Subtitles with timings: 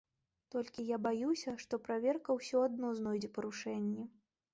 [0.53, 4.07] Толькі я баюся, што праверка ўсё адно знойдзе парушэнні.